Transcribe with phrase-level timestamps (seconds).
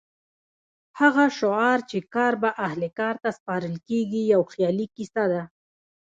[0.99, 5.41] هغه شعار چې کار به اهل کار ته سپارل کېږي یو خیالي کیسه ده.